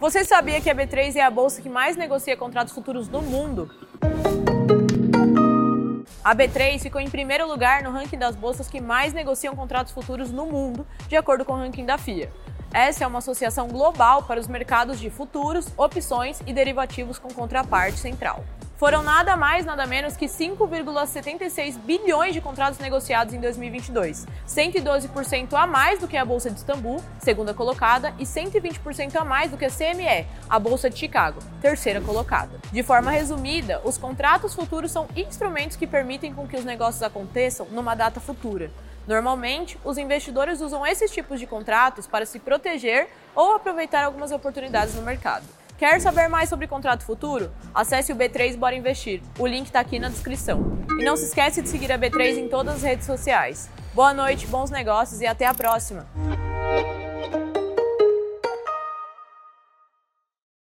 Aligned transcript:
Você 0.00 0.24
sabia 0.24 0.62
que 0.62 0.70
a 0.70 0.74
B3 0.74 1.16
é 1.16 1.20
a 1.20 1.30
bolsa 1.30 1.60
que 1.60 1.68
mais 1.68 1.94
negocia 1.94 2.34
contratos 2.34 2.72
futuros 2.72 3.06
no 3.06 3.20
mundo? 3.20 3.70
A 6.24 6.34
B3 6.34 6.80
ficou 6.80 7.02
em 7.02 7.10
primeiro 7.10 7.46
lugar 7.46 7.82
no 7.82 7.90
ranking 7.90 8.16
das 8.16 8.34
bolsas 8.34 8.66
que 8.66 8.80
mais 8.80 9.12
negociam 9.12 9.54
contratos 9.54 9.92
futuros 9.92 10.32
no 10.32 10.46
mundo, 10.46 10.86
de 11.06 11.16
acordo 11.16 11.44
com 11.44 11.52
o 11.52 11.56
ranking 11.56 11.84
da 11.84 11.98
FIA. 11.98 12.30
Essa 12.72 13.04
é 13.04 13.06
uma 13.06 13.18
associação 13.18 13.68
global 13.68 14.22
para 14.22 14.40
os 14.40 14.48
mercados 14.48 14.98
de 14.98 15.10
futuros, 15.10 15.66
opções 15.76 16.40
e 16.46 16.52
derivativos 16.54 17.18
com 17.18 17.28
contraparte 17.28 17.98
central 17.98 18.42
foram 18.80 19.02
nada 19.02 19.36
mais, 19.36 19.66
nada 19.66 19.86
menos 19.86 20.16
que 20.16 20.24
5,76 20.24 21.78
bilhões 21.80 22.32
de 22.32 22.40
contratos 22.40 22.78
negociados 22.78 23.34
em 23.34 23.38
2022, 23.38 24.26
112% 24.48 25.52
a 25.52 25.66
mais 25.66 26.00
do 26.00 26.08
que 26.08 26.16
a 26.16 26.24
Bolsa 26.24 26.50
de 26.50 26.56
Istambul, 26.56 26.98
segunda 27.18 27.52
colocada, 27.52 28.14
e 28.18 28.24
120% 28.24 29.16
a 29.16 29.22
mais 29.22 29.50
do 29.50 29.58
que 29.58 29.66
a 29.66 29.70
CME, 29.70 30.26
a 30.48 30.58
Bolsa 30.58 30.88
de 30.88 30.98
Chicago, 30.98 31.40
terceira 31.60 32.00
colocada. 32.00 32.58
De 32.72 32.82
forma 32.82 33.10
resumida, 33.10 33.82
os 33.84 33.98
contratos 33.98 34.54
futuros 34.54 34.90
são 34.90 35.06
instrumentos 35.14 35.76
que 35.76 35.86
permitem 35.86 36.32
com 36.32 36.48
que 36.48 36.56
os 36.56 36.64
negócios 36.64 37.02
aconteçam 37.02 37.66
numa 37.72 37.94
data 37.94 38.18
futura. 38.18 38.70
Normalmente, 39.06 39.78
os 39.84 39.98
investidores 39.98 40.62
usam 40.62 40.86
esses 40.86 41.10
tipos 41.10 41.38
de 41.38 41.46
contratos 41.46 42.06
para 42.06 42.24
se 42.24 42.38
proteger 42.38 43.10
ou 43.34 43.56
aproveitar 43.56 44.04
algumas 44.06 44.32
oportunidades 44.32 44.94
no 44.94 45.02
mercado. 45.02 45.59
Quer 45.80 45.98
saber 45.98 46.28
mais 46.28 46.50
sobre 46.50 46.66
contrato 46.66 47.06
futuro? 47.06 47.50
Acesse 47.74 48.12
o 48.12 48.14
B3 48.14 48.54
Bora 48.54 48.76
Investir. 48.76 49.22
O 49.38 49.46
link 49.46 49.64
está 49.64 49.80
aqui 49.80 49.98
na 49.98 50.10
descrição. 50.10 50.78
E 50.90 51.02
não 51.02 51.16
se 51.16 51.24
esquece 51.24 51.62
de 51.62 51.70
seguir 51.70 51.90
a 51.90 51.98
B3 51.98 52.36
em 52.36 52.48
todas 52.50 52.74
as 52.74 52.82
redes 52.82 53.06
sociais. 53.06 53.70
Boa 53.94 54.12
noite, 54.12 54.46
bons 54.46 54.70
negócios 54.70 55.22
e 55.22 55.26
até 55.26 55.46
a 55.46 55.54
próxima! 55.54 56.06